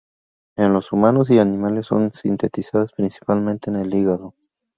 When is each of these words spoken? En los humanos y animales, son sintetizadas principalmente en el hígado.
En 0.57 0.73
los 0.73 0.91
humanos 0.93 1.29
y 1.29 1.37
animales, 1.37 1.85
son 1.85 2.11
sintetizadas 2.11 2.91
principalmente 2.91 3.69
en 3.69 3.75
el 3.75 3.93
hígado. 3.93 4.33